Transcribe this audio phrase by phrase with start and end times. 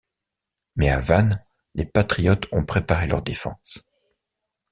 [0.77, 1.45] Mais à Vannes,
[1.75, 3.87] les patriotes ont préparé leur défense.